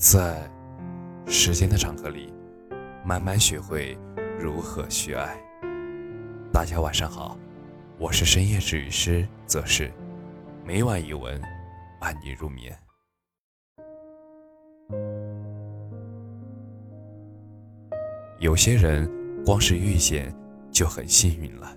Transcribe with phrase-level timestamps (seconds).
[0.00, 0.50] 在
[1.26, 2.32] 时间的长河里，
[3.04, 3.98] 慢慢学会
[4.38, 5.36] 如何去爱。
[6.50, 7.36] 大家晚上好，
[7.98, 9.92] 我是深夜治愈师则是，
[10.64, 11.38] 每晚一文，
[12.00, 12.74] 伴你入眠。
[18.38, 19.06] 有些人
[19.44, 20.34] 光是遇见
[20.72, 21.76] 就很幸运了。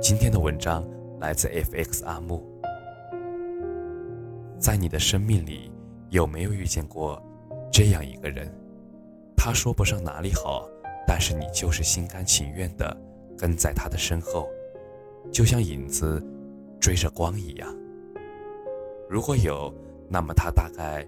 [0.00, 0.82] 今天的文章
[1.20, 2.42] 来自 FX 阿木，
[4.58, 5.70] 在你的生命里
[6.10, 7.22] 有没有遇见过
[7.72, 8.52] 这样一个人？
[9.36, 10.68] 他说不上哪里好，
[11.06, 12.96] 但是你就是心甘情愿的
[13.36, 14.48] 跟在他的身后，
[15.32, 16.24] 就像影子
[16.80, 17.74] 追着光一样。
[19.08, 19.72] 如果有，
[20.08, 21.06] 那么他大概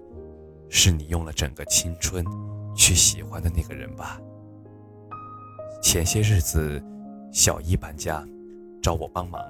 [0.69, 2.25] 是你用了整个青春。
[2.73, 4.17] 去喜欢的那个人吧。
[5.83, 6.81] 前些日子，
[7.29, 8.25] 小姨搬家，
[8.81, 9.41] 找我帮忙，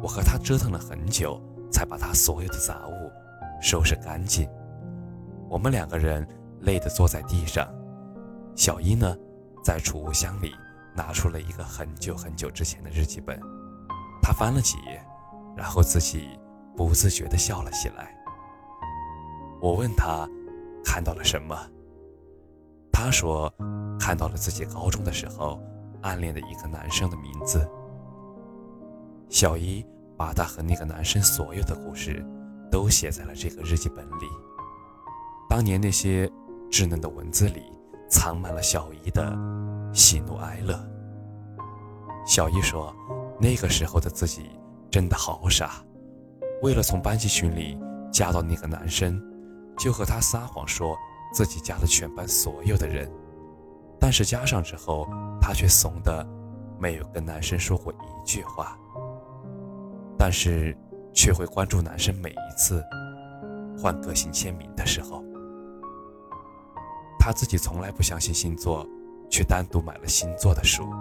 [0.00, 3.10] 我和她折腾了很久，才把她所有的杂物
[3.60, 4.48] 收拾干净。
[5.48, 6.26] 我们两个人
[6.60, 7.68] 累得坐在地上，
[8.56, 9.16] 小一呢，
[9.62, 10.52] 在储物箱里
[10.94, 13.38] 拿出了一个很久很久之前的日记本，
[14.22, 15.00] 她翻了几页，
[15.56, 16.28] 然后自己
[16.76, 18.14] 不自觉地笑了起来。
[19.60, 20.28] 我问他，
[20.84, 21.56] 看到了什么？
[22.92, 23.52] 他说，
[23.98, 25.60] 看到了自己高中的时候
[26.02, 27.68] 暗恋的一个男生的名字。
[29.28, 29.84] 小一
[30.16, 32.24] 把他和那个男生所有的故事
[32.70, 34.28] 都写在了这个日记本里。
[35.48, 36.30] 当年那些
[36.70, 37.62] 稚嫩的文字里
[38.08, 39.36] 藏满了小姨的
[39.92, 40.78] 喜怒哀乐。
[42.26, 42.94] 小姨说，
[43.38, 44.50] 那个时候的自己
[44.90, 45.84] 真的好傻，
[46.62, 47.78] 为了从班级群里
[48.12, 49.22] 加到那个男生，
[49.78, 50.96] 就和他撒谎说。
[51.32, 53.10] 自己加了全班所有的人，
[53.98, 55.08] 但是加上之后，
[55.40, 56.24] 他却怂的
[56.78, 58.78] 没有跟男生说过一句话，
[60.16, 60.78] 但是
[61.12, 62.80] 却会关注男生每一次
[63.76, 65.24] 换个性签名的时候。
[67.24, 68.86] 他自己从来不相信星座，
[69.30, 70.92] 却单独买了星座的书，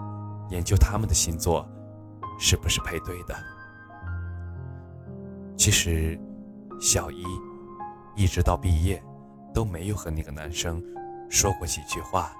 [0.51, 1.67] 研究他们的星座
[2.39, 3.35] 是不是配对的。
[5.57, 6.17] 其实，
[6.79, 7.25] 小一
[8.15, 9.03] 一直到毕业。
[9.53, 10.83] 都没有和那个男生
[11.29, 12.33] 说过几句话。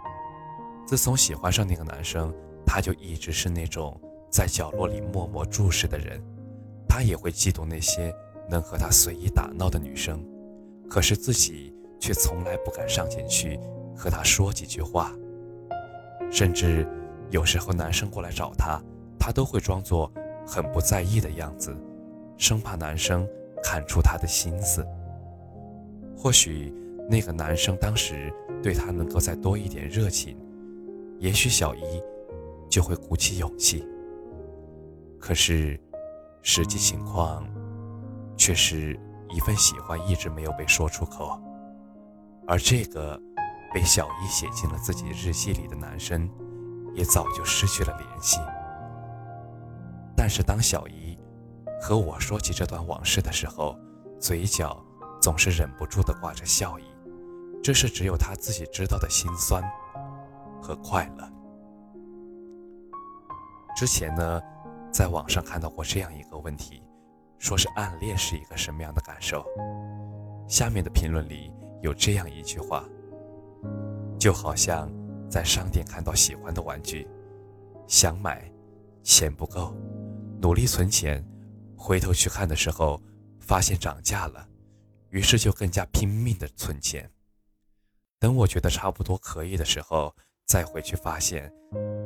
[0.84, 2.34] 自从喜欢上那个男生，
[2.66, 6.20] 他就一直是那种在角落里默默注视的人。
[6.90, 8.12] 他也会嫉妒那些
[8.50, 10.26] 能和他随意打闹的女生，
[10.90, 13.60] 可是自己却从来不敢上前去
[14.04, 15.14] 和他说几句话。
[16.30, 16.86] 甚至
[17.30, 18.82] 有时候男生过来找他，
[19.18, 20.12] 他都会装作
[20.46, 21.74] 很不在意的样子，
[22.38, 23.26] 生怕男生
[23.64, 24.86] 看出他的心思。
[26.18, 26.74] 或许。
[27.10, 28.34] 那个男生当时
[28.64, 30.38] 对他能够再多一点热情，
[31.20, 32.02] 也许小姨
[32.70, 33.86] 就会鼓起勇气。
[35.20, 35.78] 可是，
[36.42, 37.46] 实际情况
[38.38, 38.98] 却是
[39.30, 41.38] 一份喜欢一直没有被说出口，
[42.48, 43.20] 而这个
[43.74, 46.30] 被小姨写进了自己日记里的男生，
[46.94, 48.40] 也早就失去了联系。
[50.16, 51.18] 但是，当小姨
[51.82, 53.76] 和我说起这段往事的时候，
[54.20, 54.80] 嘴角
[55.20, 56.84] 总是忍不住的挂着笑意。
[57.64, 59.64] 这是只有他自己知道的心酸
[60.62, 61.30] 和快乐。
[63.76, 64.42] 之前呢，
[64.92, 66.84] 在网上看到过这样一个问题，
[67.40, 69.44] 说是暗恋是一个什么样的感受？
[70.48, 71.52] 下面的评论里
[71.82, 72.84] 有这样一句话：
[74.24, 74.90] 就好像
[75.30, 77.06] 在商店看到喜欢的玩具，
[77.90, 78.50] 想买，
[79.04, 79.76] 钱不够，
[80.42, 81.22] 努力存钱，
[81.76, 83.02] 回头去看的时候，
[83.42, 84.48] 发现涨价了，
[85.10, 87.12] 于是就更加拼命的存钱。
[88.18, 91.52] 等我觉得差不多可以的时候，再回去发现，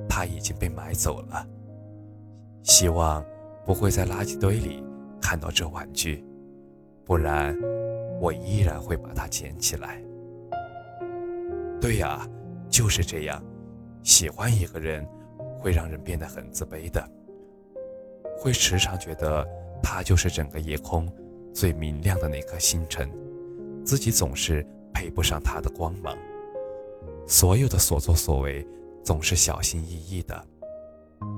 [0.10, 1.48] 它已经被买走了。
[2.64, 3.24] 希望
[3.64, 4.84] 不会在垃圾堆里
[5.22, 6.26] 看到这玩具，
[7.06, 7.56] 不然
[8.20, 10.02] 我依然会把它捡起来。
[11.80, 12.28] 对呀，
[12.70, 13.44] 就是这样，
[14.04, 15.08] 喜欢一个人
[15.60, 17.08] 会让人变得很自卑的，
[18.38, 19.48] 会时常觉得
[19.82, 21.12] 他就是整个夜空
[21.54, 23.10] 最明亮的那颗星辰，
[23.84, 24.66] 自己总是。
[24.94, 26.18] 配不上他的光芒，
[27.28, 28.68] 所有的所作所为
[29.04, 30.44] 总是小心翼翼的，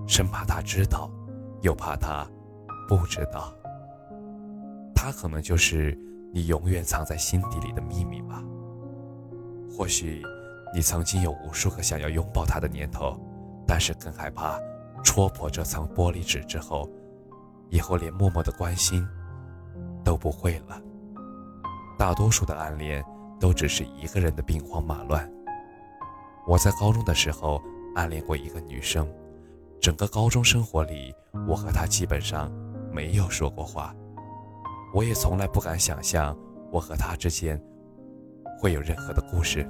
[0.08, 1.12] 生怕他知道，
[1.62, 2.26] 又怕他
[2.88, 3.54] 不知道。
[4.96, 5.94] 他可能就是
[6.34, 8.42] 你永远藏在心底里的秘密吧。
[9.70, 10.24] 或许
[10.74, 13.20] 你曾经有无数个想要拥抱他的念头，
[13.68, 14.60] 但是更害怕
[15.04, 16.90] 戳破这层玻璃纸之后，
[17.70, 19.08] 以后连默默的关心
[20.04, 20.82] 都不会了。
[21.98, 23.04] 大多数的暗恋。
[23.40, 25.26] 都只是一个人的兵荒马乱。
[26.46, 27.64] 我在高中的时候
[27.96, 29.08] 暗恋过一个女生，
[29.80, 31.16] 整个高中生活里，
[31.48, 32.52] 我和她基本上
[32.92, 33.96] 没有说过话。
[34.94, 36.38] 我也从来不敢想象
[36.70, 37.58] 我和她之间
[38.60, 39.66] 会有任何的故事。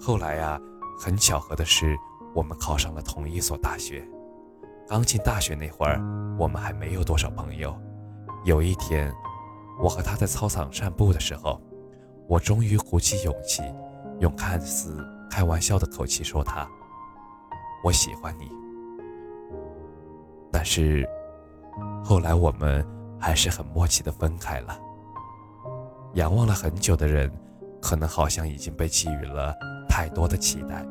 [0.00, 0.60] 后来呀，
[0.98, 1.96] 很巧合的是，
[2.34, 4.06] 我们考上了同一所大学。
[4.88, 6.00] 刚进大学那会儿，
[6.36, 7.74] 我们还没有多少朋友。
[8.44, 9.14] 有一天，
[9.80, 11.60] 我和他在操场散步的时候，
[12.28, 13.62] 我终于鼓起勇气，
[14.18, 16.68] 用看似开玩笑的口气说：“他，
[17.84, 18.50] 我喜欢你。”
[20.52, 21.08] 但是，
[22.04, 22.86] 后来我们
[23.18, 24.78] 还是很默契的分开了。
[26.14, 27.32] 仰望了很久的人，
[27.84, 29.54] 可能好像已经被寄予了
[29.88, 30.84] 太多的期待。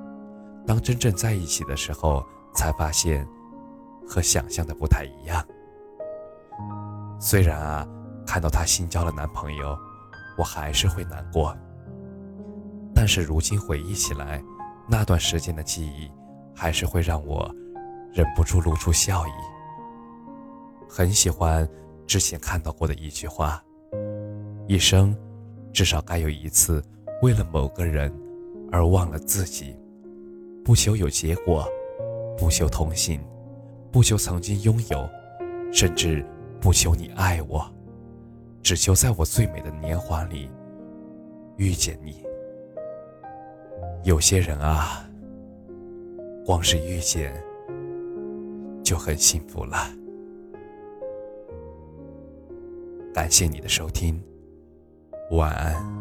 [0.68, 2.24] 当真正在一起的时候，
[2.54, 3.28] 才发现。
[4.06, 5.42] 和想象的不太一样。
[7.22, 7.88] 虽然啊，
[8.28, 9.78] 看到她新交了男朋友，
[10.38, 11.56] 我还是会难过。
[12.94, 14.44] 但是如今回忆起来，
[14.89, 16.12] 那段时间的记忆，
[16.54, 17.50] 还是会让我
[18.12, 19.31] 忍不住露出笑意。
[20.89, 21.66] 很喜欢
[22.06, 23.63] 之前看到过的一句话：
[24.68, 25.18] 一生
[25.74, 26.81] 至少该有一次，
[27.22, 28.14] 为了某个人
[28.72, 29.75] 而忘了自己，
[30.64, 31.68] 不求有结果，
[32.38, 33.20] 不求同行。
[33.92, 35.08] 不求曾经拥有，
[35.72, 36.25] 甚至
[36.60, 37.64] 不求你爱我，
[38.64, 40.50] 只求在我最美的年华里
[41.58, 42.24] 遇见你。
[44.04, 45.08] 有些人啊，
[46.44, 47.31] 光是遇见
[48.84, 49.78] 就很幸福了。
[53.14, 54.20] 感谢你的收听，
[55.30, 55.93] 晚安。